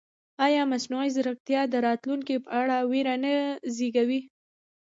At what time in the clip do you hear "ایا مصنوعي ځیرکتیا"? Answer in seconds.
0.45-1.61